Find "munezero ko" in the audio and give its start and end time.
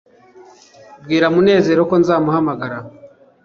1.35-1.95